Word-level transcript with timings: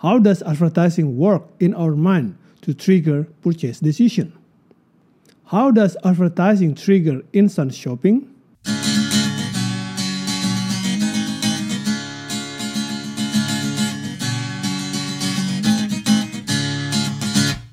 How 0.00 0.18
does 0.18 0.42
advertising 0.42 1.16
work 1.16 1.44
in 1.58 1.72
our 1.72 1.96
mind 1.96 2.36
to 2.60 2.74
trigger 2.74 3.24
purchase 3.40 3.80
decision? 3.80 4.34
How 5.46 5.70
does 5.70 5.96
advertising 6.04 6.74
trigger 6.74 7.22
instant 7.32 7.72
shopping? 7.72 8.28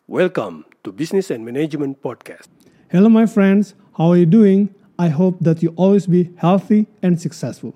Welcome 0.08 0.64
to 0.86 0.94
Business 0.94 1.30
and 1.30 1.44
Management 1.44 2.02
Podcast. 2.02 2.48
Hello, 2.90 3.10
my 3.10 3.26
friends. 3.26 3.74
How 3.98 4.12
are 4.12 4.18
you 4.18 4.26
doing? 4.26 4.74
I 4.98 5.10
hope 5.10 5.40
that 5.42 5.62
you 5.62 5.74
always 5.76 6.08
be 6.08 6.30
healthy 6.38 6.88
and 7.02 7.20
successful. 7.20 7.76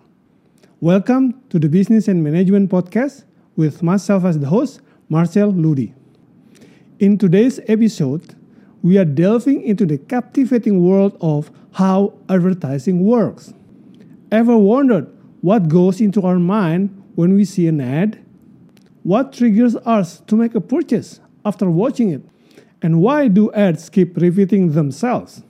Welcome 0.80 1.42
to 1.50 1.60
the 1.60 1.68
Business 1.68 2.08
and 2.08 2.24
Management 2.24 2.72
Podcast 2.72 3.26
with 3.58 3.84
myself 3.84 4.24
as 4.24 4.40
the 4.40 4.48
host, 4.48 4.80
Marcel 5.10 5.50
Ludi. 5.50 5.94
In 7.00 7.18
today's 7.18 7.60
episode, 7.68 8.36
we 8.82 8.98
are 8.98 9.06
delving 9.06 9.62
into 9.64 9.86
the 9.86 9.98
captivating 9.98 10.82
world 10.88 11.18
of 11.20 11.52
how 11.74 12.14
advertising 12.30 13.04
works. 13.04 13.54
Ever 14.32 14.58
wondered 14.58 15.08
what 15.42 15.68
goes 15.68 16.00
into 16.00 16.22
our 16.22 16.40
mind 16.40 17.04
when 17.16 17.34
we 17.34 17.44
see 17.44 17.68
an 17.68 17.82
ad? 17.82 18.24
What 19.04 19.34
triggers 19.34 19.76
us 19.78 20.20
to 20.22 20.36
make 20.36 20.54
a 20.54 20.62
purchase 20.62 21.20
after 21.44 21.70
watching 21.70 22.12
it? 22.12 22.22
And 22.82 23.02
why 23.02 23.28
do 23.28 23.52
ads 23.54 23.90
keep 23.90 24.16
repeating 24.18 24.74
themselves? 24.74 25.44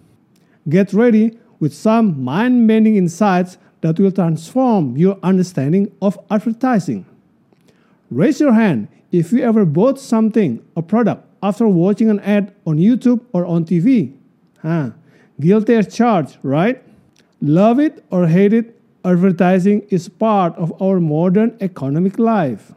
Get 0.70 0.94
ready 0.94 1.38
with 1.60 1.74
some 1.74 2.24
mind 2.24 2.68
bending 2.68 2.96
insights 2.96 3.58
that 3.82 4.00
will 4.00 4.12
transform 4.12 4.96
your 4.96 5.18
understanding 5.24 5.92
of 6.02 6.18
advertising. 6.30 7.06
Raise 8.10 8.40
your 8.40 8.54
hand 8.54 8.88
if 9.12 9.32
you 9.32 9.42
ever 9.44 9.66
bought 9.66 10.00
something, 10.00 10.66
a 10.76 10.82
product, 10.82 11.26
after 11.44 11.68
watching 11.68 12.10
an 12.10 12.20
ad 12.22 12.54
on 12.66 12.78
YouTube 12.78 13.26
or 13.34 13.46
on 13.46 13.66
TV. 13.66 14.14
Huh. 14.62 14.92
Guilty 15.40 15.76
as 15.76 15.94
charged, 15.94 16.38
right? 16.42 16.82
Love 17.42 17.80
it 17.80 18.04
or 18.10 18.28
hate 18.28 18.54
it, 18.54 18.80
advertising 19.06 19.82
is 19.90 20.10
part 20.10 20.56
of 20.56 20.74
our 20.82 21.00
modern 21.00 21.56
economic 21.62 22.18
life. 22.18 22.72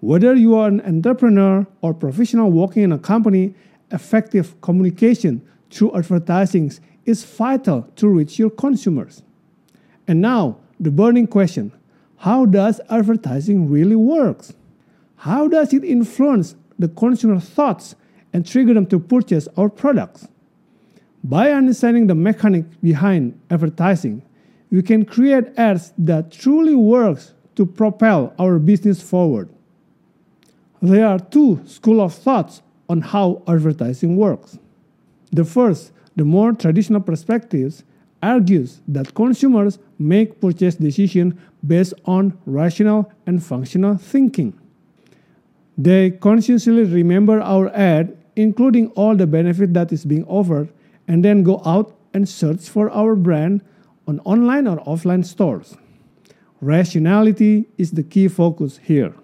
Whether 0.00 0.34
you 0.34 0.54
are 0.56 0.68
an 0.68 0.80
entrepreneur 0.82 1.66
or 1.80 1.94
professional 1.94 2.50
working 2.50 2.82
in 2.82 2.92
a 2.92 2.98
company, 2.98 3.54
effective 3.90 4.60
communication 4.60 5.40
through 5.70 5.96
advertising 5.96 6.72
is 7.04 7.24
vital 7.24 7.82
to 7.96 8.08
reach 8.08 8.38
your 8.38 8.50
consumers. 8.50 9.22
And 10.06 10.20
now, 10.20 10.58
the 10.78 10.90
burning 10.90 11.26
question 11.26 11.72
how 12.18 12.46
does 12.46 12.80
advertising 12.90 13.70
really 13.70 13.96
work? 13.96 14.44
How 15.16 15.48
does 15.48 15.72
it 15.72 15.84
influence 15.84 16.54
the 16.78 16.88
consumer 16.88 17.40
thoughts 17.40 17.94
and 18.32 18.46
trigger 18.46 18.74
them 18.74 18.86
to 18.86 18.98
purchase 18.98 19.48
our 19.56 19.68
products? 19.68 20.28
By 21.22 21.50
understanding 21.52 22.06
the 22.06 22.14
mechanic 22.14 22.64
behind 22.80 23.40
advertising, 23.50 24.22
we 24.70 24.82
can 24.82 25.04
create 25.04 25.56
ads 25.56 25.92
that 25.98 26.30
truly 26.30 26.74
works 26.74 27.34
to 27.56 27.64
propel 27.66 28.34
our 28.38 28.58
business 28.58 29.00
forward. 29.02 29.48
There 30.80 31.06
are 31.06 31.18
two 31.18 31.60
school 31.66 32.00
of 32.00 32.14
thoughts 32.14 32.62
on 32.88 33.00
how 33.00 33.42
advertising 33.48 34.16
works. 34.16 34.58
The 35.32 35.44
first, 35.44 35.92
the 36.16 36.24
more 36.24 36.52
traditional 36.52 37.00
perspectives, 37.00 37.84
argues 38.22 38.80
that 38.88 39.14
consumers 39.14 39.78
make 39.98 40.40
purchase 40.40 40.76
decisions 40.76 41.34
based 41.66 41.94
on 42.04 42.38
rational 42.46 43.12
and 43.26 43.42
functional 43.42 43.96
thinking. 43.96 44.58
They 45.76 46.10
consciously 46.10 46.84
remember 46.84 47.40
our 47.40 47.68
ad, 47.74 48.16
including 48.36 48.88
all 48.90 49.16
the 49.16 49.26
benefit 49.26 49.74
that 49.74 49.92
is 49.92 50.04
being 50.04 50.24
offered, 50.24 50.68
and 51.06 51.24
then 51.24 51.42
go 51.42 51.62
out 51.64 51.96
and 52.14 52.28
search 52.28 52.68
for 52.68 52.90
our 52.90 53.14
brand 53.14 53.62
on 54.06 54.20
online 54.20 54.66
or 54.66 54.78
offline 54.78 55.24
stores. 55.24 55.76
Rationality 56.60 57.68
is 57.76 57.92
the 57.92 58.02
key 58.02 58.26
focus 58.28 58.78
here. 58.82 59.14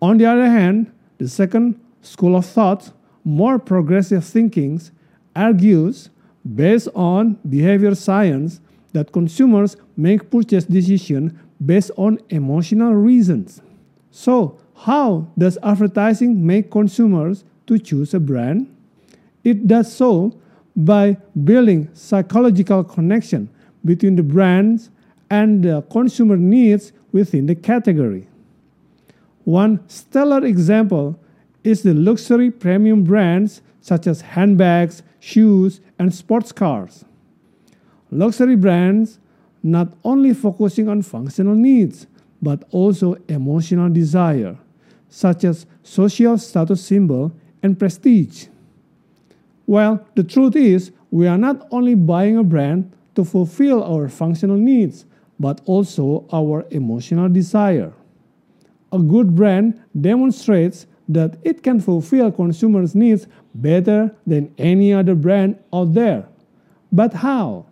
On 0.00 0.18
the 0.18 0.26
other 0.26 0.46
hand, 0.46 0.92
the 1.18 1.28
second 1.28 1.80
school 2.02 2.36
of 2.36 2.46
thought, 2.46 2.92
more 3.24 3.58
progressive 3.58 4.24
thinking, 4.24 4.80
argues 5.34 6.10
based 6.54 6.88
on 6.94 7.38
behavior 7.48 7.94
science 7.94 8.60
that 8.92 9.12
consumers 9.12 9.76
make 9.96 10.30
purchase 10.30 10.64
decisions 10.64 11.32
based 11.64 11.90
on 11.96 12.18
emotional 12.30 12.94
reasons. 12.94 13.60
So, 14.10 14.58
how 14.84 15.28
does 15.36 15.58
advertising 15.62 16.46
make 16.46 16.70
consumers 16.70 17.44
to 17.66 17.78
choose 17.78 18.14
a 18.14 18.20
brand? 18.20 18.74
It 19.44 19.66
does 19.66 19.92
so 19.92 20.38
by 20.76 21.16
building 21.44 21.88
psychological 21.92 22.84
connection 22.84 23.50
between 23.84 24.16
the 24.16 24.22
brands 24.22 24.90
and 25.30 25.64
the 25.64 25.82
consumer 25.82 26.36
needs 26.36 26.92
within 27.12 27.46
the 27.46 27.54
category. 27.54 28.28
One 29.44 29.80
stellar 29.88 30.44
example 30.44 31.18
is 31.64 31.82
the 31.82 31.94
luxury 31.94 32.50
premium 32.50 33.02
brands 33.02 33.62
such 33.80 34.06
as 34.06 34.20
handbags, 34.20 35.02
shoes, 35.18 35.80
and 35.98 36.14
sports 36.14 36.52
cars. 36.52 37.04
Luxury 38.10 38.56
brands 38.56 39.18
not 39.62 39.92
only 40.04 40.32
focusing 40.32 40.88
on 40.88 41.02
functional 41.02 41.54
needs 41.54 42.06
but 42.40 42.64
also 42.70 43.16
emotional 43.28 43.88
desire, 43.88 44.56
such 45.08 45.44
as 45.44 45.66
social 45.82 46.38
status 46.38 46.84
symbol 46.84 47.32
and 47.62 47.78
prestige. 47.78 48.46
Well, 49.66 50.06
the 50.14 50.22
truth 50.22 50.56
is, 50.56 50.92
we 51.10 51.26
are 51.26 51.38
not 51.38 51.66
only 51.70 51.94
buying 51.94 52.36
a 52.36 52.44
brand 52.44 52.92
to 53.16 53.24
fulfill 53.24 53.82
our 53.82 54.08
functional 54.08 54.56
needs, 54.56 55.04
but 55.40 55.60
also 55.66 56.26
our 56.32 56.64
emotional 56.70 57.28
desire. 57.28 57.92
A 58.92 58.98
good 58.98 59.34
brand 59.34 59.80
demonstrates 60.00 60.86
that 61.08 61.38
it 61.42 61.62
can 61.62 61.80
fulfill 61.80 62.30
consumers' 62.30 62.94
needs 62.94 63.26
better 63.54 64.14
than 64.26 64.54
any 64.58 64.92
other 64.92 65.14
brand 65.14 65.58
out 65.72 65.94
there. 65.94 66.28
But 66.92 67.14
how? 67.14 67.66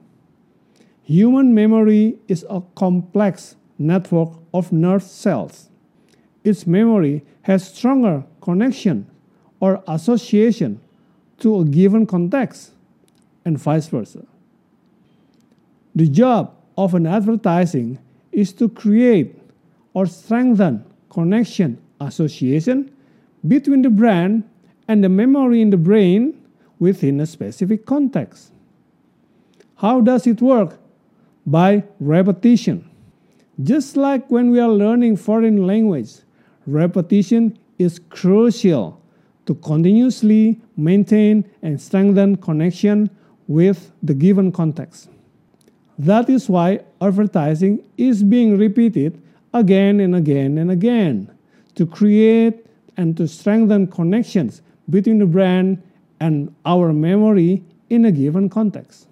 Human 1.06 1.54
memory 1.54 2.18
is 2.26 2.44
a 2.50 2.60
complex 2.74 3.54
network 3.78 4.30
of 4.52 4.72
nerve 4.72 5.04
cells. 5.04 5.68
Its 6.42 6.66
memory 6.66 7.24
has 7.42 7.72
stronger 7.72 8.24
connection 8.40 9.08
or 9.60 9.84
association 9.86 10.80
to 11.38 11.60
a 11.60 11.64
given 11.64 12.06
context, 12.06 12.72
and 13.44 13.56
vice 13.56 13.86
versa. 13.86 14.26
The 15.94 16.08
job 16.08 16.52
of 16.76 16.92
an 16.94 17.06
advertising 17.06 18.00
is 18.32 18.52
to 18.54 18.68
create 18.68 19.38
or 19.94 20.06
strengthen 20.06 20.84
connection 21.08 21.78
association 22.00 22.90
between 23.46 23.82
the 23.82 23.90
brand 23.90 24.42
and 24.88 25.04
the 25.04 25.08
memory 25.08 25.62
in 25.62 25.70
the 25.70 25.76
brain 25.76 26.34
within 26.80 27.20
a 27.20 27.26
specific 27.26 27.86
context. 27.86 28.50
How 29.76 30.00
does 30.00 30.26
it 30.26 30.42
work? 30.42 30.80
By 31.46 31.84
repetition. 32.00 32.90
Just 33.62 33.96
like 33.96 34.30
when 34.30 34.50
we 34.50 34.60
are 34.60 34.68
learning 34.68 35.16
foreign 35.16 35.66
language, 35.66 36.10
repetition 36.66 37.58
is 37.78 38.00
crucial 38.10 39.00
to 39.46 39.54
continuously 39.54 40.60
maintain 40.76 41.48
and 41.62 41.80
strengthen 41.80 42.36
connection 42.36 43.08
with 43.46 43.92
the 44.02 44.12
given 44.12 44.50
context. 44.50 45.08
That 45.98 46.28
is 46.28 46.48
why 46.48 46.80
advertising 47.00 47.82
is 47.96 48.22
being 48.22 48.58
repeated 48.58 49.22
again 49.54 50.00
and 50.00 50.14
again 50.14 50.58
and 50.58 50.70
again 50.70 51.30
to 51.76 51.86
create 51.86 52.66
and 52.96 53.16
to 53.16 53.28
strengthen 53.28 53.86
connections 53.86 54.62
between 54.90 55.18
the 55.18 55.26
brand 55.26 55.82
and 56.20 56.54
our 56.64 56.92
memory 56.92 57.62
in 57.88 58.04
a 58.04 58.12
given 58.12 58.48
context. 58.48 59.06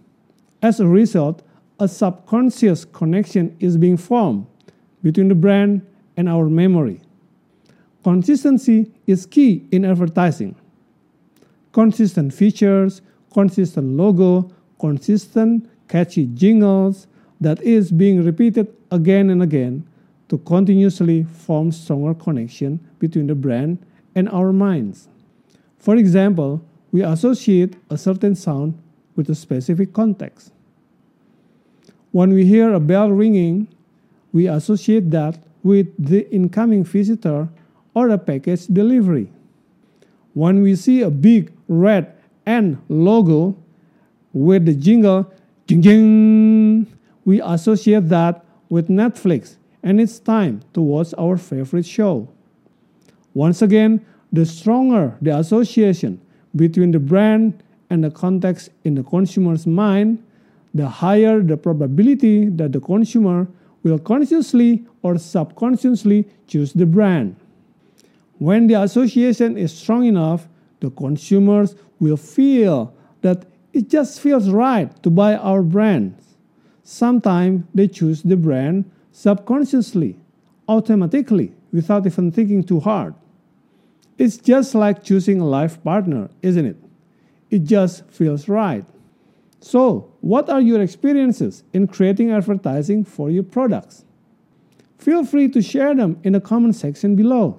As 0.63 0.81
a 0.81 0.87
result, 0.87 1.43
a 1.81 1.88
subconscious 1.88 2.85
connection 2.85 3.56
is 3.61 3.76
being 3.76 3.97
formed 3.97 4.47
between 5.03 5.29
the 5.29 5.35
brand 5.35 5.85
and 6.17 6.29
our 6.29 6.49
memory. 6.49 7.00
Consistency 8.03 8.93
is 9.06 9.26
key 9.26 9.67
in 9.73 9.85
advertising. 9.85 10.55
Consistent 11.73 12.32
features, 12.32 13.03
consistent 13.32 13.97
logo, 13.97 14.50
consistent 14.79 15.69
catchy 15.88 16.26
jingles 16.26 17.06
that 17.41 17.61
is 17.62 17.91
being 17.91 18.25
repeated 18.25 18.73
again 18.91 19.31
and 19.31 19.43
again 19.43 19.87
to 20.29 20.38
continuously 20.38 21.25
form 21.25 21.73
stronger 21.73 22.15
connection 22.15 22.79
between 22.99 23.27
the 23.27 23.35
brand 23.35 23.79
and 24.15 24.29
our 24.29 24.53
minds. 24.53 25.09
For 25.79 25.97
example, 25.97 26.62
we 26.93 27.03
associate 27.03 27.77
a 27.91 27.99
certain 27.99 28.35
sound 28.35 28.81
with 29.17 29.29
a 29.29 29.35
specific 29.35 29.93
context. 29.93 30.53
When 32.15 32.33
we 32.33 32.47
hear 32.47 32.73
a 32.73 32.79
bell 32.79 33.11
ringing, 33.11 33.67
we 34.33 34.47
associate 34.47 35.11
that 35.11 35.37
with 35.65 35.89
the 35.99 36.33
incoming 36.33 36.85
visitor 36.85 37.49
or 37.93 38.09
a 38.11 38.19
package 38.19 38.69
delivery. 38.69 39.33
When 40.33 40.63
we 40.63 40.77
see 40.77 41.03
a 41.03 41.11
big 41.11 41.53
red 41.67 42.15
N 42.47 42.81
logo 42.89 43.57
with 44.33 44.65
the 44.65 44.75
jingle, 44.75 45.27
jing 45.67 45.83
jing, 45.83 46.87
we 47.25 47.43
associate 47.43 48.09
that 48.11 48.45
with 48.69 48.87
Netflix 48.87 49.57
and 49.83 50.01
it's 50.01 50.21
time 50.21 50.63
to 50.75 50.83
watch 50.83 51.13
our 51.19 51.37
favorite 51.37 51.85
show. 51.85 52.29
Once 53.35 53.61
again, 53.61 54.07
the 54.33 54.47
stronger 54.47 55.19
the 55.21 55.37
association 55.37 56.21
between 56.55 56.93
the 56.93 57.01
brand 57.01 57.61
and 57.91 58.05
the 58.05 58.11
context 58.13 58.71
in 58.85 58.95
the 58.95 59.03
consumer's 59.03 59.67
mind, 59.67 60.23
the 60.75 60.88
higher 60.88 61.41
the 61.41 61.56
probability 61.56 62.49
that 62.49 62.73
the 62.73 62.81
consumer 62.81 63.47
will 63.85 63.99
consciously 63.99 64.85
or 65.03 65.17
subconsciously 65.19 66.26
choose 66.47 66.73
the 66.73 66.87
brand. 66.87 67.37
When 68.38 68.67
the 68.67 68.82
association 68.82 69.56
is 69.56 69.73
strong 69.73 70.05
enough, 70.05 70.49
the 70.81 70.91
consumers 70.91 71.76
will 72.00 72.17
feel 72.17 72.93
that 73.21 73.47
it 73.73 73.88
just 73.88 74.21
feels 74.21 74.50
right 74.50 74.91
to 75.03 75.11
buy 75.11 75.37
our 75.37 75.62
brand. 75.62 76.17
Sometimes 76.82 77.65
they 77.75 77.88
choose 77.88 78.23
the 78.23 78.37
brand 78.37 78.91
subconsciously, 79.12 80.17
automatically, 80.69 81.53
without 81.73 82.06
even 82.06 82.31
thinking 82.31 82.62
too 82.62 82.81
hard. 82.81 83.15
It's 84.19 84.37
just 84.37 84.75
like 84.75 85.03
choosing 85.03 85.41
a 85.41 85.47
life 85.47 85.82
partner, 85.82 86.31
isn't 86.43 86.67
it? 86.67 86.77
It 87.50 87.65
just 87.65 88.05
feels 88.11 88.49
right. 88.49 88.85
So, 89.65 90.13
what 90.21 90.51
are 90.51 90.61
your 90.61 90.83
experiences 90.83 91.65
in 91.73 91.87
creating 91.87 92.31
advertising 92.31 93.03
for 93.03 93.31
your 93.31 93.45
products? 93.45 94.05
Feel 94.99 95.25
free 95.25 95.49
to 95.49 95.63
share 95.63 95.95
them 95.95 96.21
in 96.23 96.35
the 96.35 96.41
comment 96.41 96.77
section 96.77 97.17
below. 97.17 97.59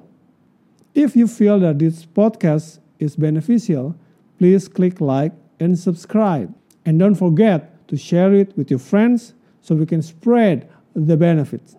If 0.94 1.16
you 1.16 1.28
feel 1.28 1.60
that 1.62 1.80
this 1.80 2.06
podcast 2.06 2.78
is 3.00 3.16
beneficial, 3.16 3.96
please 4.38 4.68
click 4.68 5.02
like 5.02 5.32
and 5.60 5.80
subscribe. 5.80 6.54
And 6.86 7.00
don't 7.00 7.16
forget 7.16 7.88
to 7.88 7.98
share 7.98 8.36
it 8.36 8.56
with 8.56 8.70
your 8.70 8.80
friends 8.80 9.34
so 9.62 9.74
we 9.74 9.88
can 9.88 10.04
spread 10.04 10.70
the 10.94 11.18
benefits. 11.18 11.76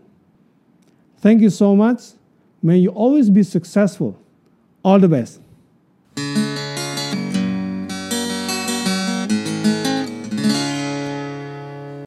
Thank 1.18 1.40
you 1.40 1.50
so 1.50 1.76
much. 1.76 2.02
May 2.64 2.78
you 2.78 2.90
always 2.90 3.30
be 3.30 3.44
successful. 3.44 4.20
All 4.82 4.98
the 4.98 5.08
best. 5.08 5.40